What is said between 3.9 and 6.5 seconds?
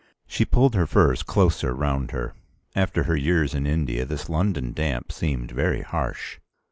this London damp seemed very harsh.